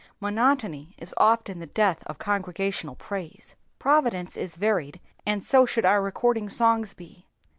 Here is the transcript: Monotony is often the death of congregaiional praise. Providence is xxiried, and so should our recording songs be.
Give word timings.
Monotony 0.19 0.95
is 0.97 1.13
often 1.17 1.59
the 1.59 1.67
death 1.67 2.01
of 2.07 2.17
congregaiional 2.17 2.97
praise. 2.97 3.53
Providence 3.77 4.35
is 4.35 4.57
xxiried, 4.57 4.99
and 5.27 5.43
so 5.45 5.63
should 5.63 5.85
our 5.85 6.01
recording 6.01 6.49
songs 6.49 6.95
be. 6.95 7.27